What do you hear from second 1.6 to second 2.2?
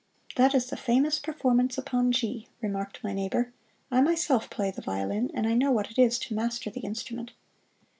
upon